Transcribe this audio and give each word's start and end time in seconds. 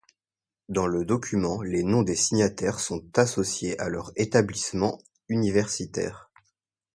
Dans 0.67 0.87
le 0.87 1.05
document, 1.05 1.61
les 1.61 1.83
noms 1.83 2.01
des 2.01 2.15
signataires 2.15 2.79
sont 2.79 3.03
associés 3.19 3.79
à 3.79 3.87
leur 3.87 4.11
établissements 4.15 4.97
universitaires. 5.29 6.31